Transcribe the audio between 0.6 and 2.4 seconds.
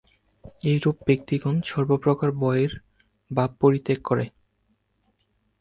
এইরূপ ব্যক্তিগণ সর্বপ্রকার